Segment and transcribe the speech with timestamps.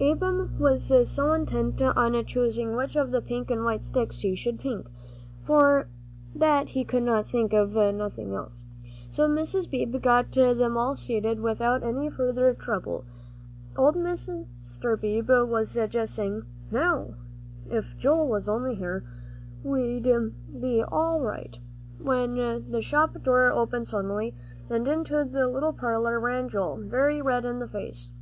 [0.00, 4.60] Ab'm was so intent on choosing which of the pink and white sticks he should
[4.60, 4.86] pick
[5.44, 5.88] for,
[6.36, 8.64] that he could think of nothing else,
[9.10, 9.68] so Mrs.
[9.68, 13.06] Beebe got them all seated without any further trouble.
[13.76, 15.00] Old Mr.
[15.00, 17.14] Beebe was just saying, "Now,
[17.68, 19.02] if Joel was only here,
[19.64, 20.06] we'd
[20.60, 21.58] be all right,"
[22.00, 22.36] when
[22.70, 24.32] the shop door opened suddenly,
[24.70, 28.12] and into the little parlor ran Joel, very red in the face.